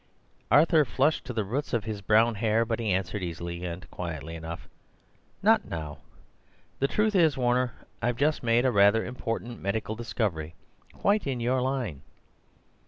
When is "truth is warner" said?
6.87-7.71